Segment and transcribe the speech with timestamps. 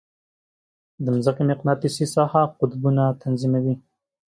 [1.03, 3.75] د مځکې مقناطیسي ساحه قطبونه تنظیموي.